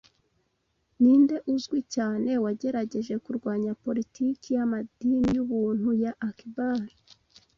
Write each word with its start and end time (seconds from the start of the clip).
Ninde 1.01 1.35
uzwi 1.53 1.79
cyane 1.95 2.31
wagerageje 2.43 3.13
kurwanya 3.23 3.71
politiki 3.83 4.47
y’amadini 4.55 5.27
yubuntu 5.35 5.89
ya 6.03 6.11
Akbar 6.29 6.81